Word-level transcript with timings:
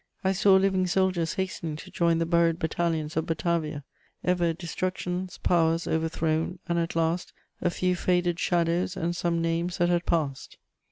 I 0.23 0.31
saw 0.31 0.55
living 0.55 0.87
soldiers 0.87 1.35
hastening 1.35 1.75
to 1.75 1.91
join 1.91 2.17
the 2.17 2.25
buried 2.25 2.57
battalions 2.57 3.15
of 3.15 3.27
Batavia: 3.27 3.83
ever 4.23 4.51
destructions, 4.51 5.37
powers 5.37 5.85
overthrown; 5.87 6.57
and, 6.67 6.79
at 6.79 6.95
last, 6.95 7.33
a 7.61 7.69
few 7.69 7.95
faded 7.95 8.39
shadows 8.39 8.97
and 8.97 9.15
some 9.15 9.43
names 9.43 9.77
that 9.77 9.89
had 9.89 10.07
passed. 10.07 10.57